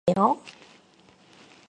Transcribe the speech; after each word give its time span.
확신해요? 0.09 0.39